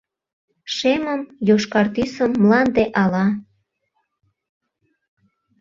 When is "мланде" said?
2.41-2.85